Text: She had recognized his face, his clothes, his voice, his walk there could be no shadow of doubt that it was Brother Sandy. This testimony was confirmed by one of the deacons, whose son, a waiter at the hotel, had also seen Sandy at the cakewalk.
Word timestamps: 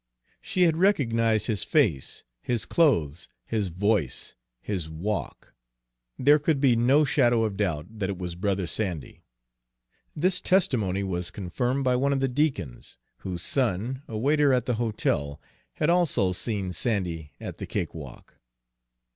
She 0.41 0.63
had 0.63 0.77
recognized 0.77 1.45
his 1.45 1.63
face, 1.63 2.23
his 2.41 2.65
clothes, 2.65 3.27
his 3.45 3.67
voice, 3.67 4.33
his 4.59 4.89
walk 4.89 5.53
there 6.17 6.39
could 6.39 6.59
be 6.59 6.75
no 6.75 7.05
shadow 7.05 7.43
of 7.43 7.55
doubt 7.55 7.99
that 7.99 8.09
it 8.09 8.17
was 8.17 8.33
Brother 8.33 8.65
Sandy. 8.65 9.21
This 10.15 10.41
testimony 10.41 11.03
was 11.03 11.29
confirmed 11.29 11.83
by 11.83 11.95
one 11.97 12.13
of 12.13 12.19
the 12.19 12.27
deacons, 12.27 12.97
whose 13.17 13.43
son, 13.43 14.01
a 14.07 14.17
waiter 14.17 14.51
at 14.53 14.65
the 14.65 14.73
hotel, 14.81 15.39
had 15.73 15.91
also 15.91 16.31
seen 16.31 16.73
Sandy 16.73 17.33
at 17.39 17.59
the 17.59 17.67
cakewalk. 17.67 18.39